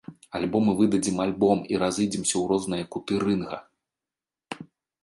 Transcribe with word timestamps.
Альбо 0.37 0.61
мы 0.67 0.73
выдадзім 0.79 1.17
альбом 1.25 1.61
і 1.75 1.83
разыйдземся 1.83 2.35
ў 2.37 2.43
розныя 2.53 2.83
куты 2.97 3.21
рынга. 3.27 3.65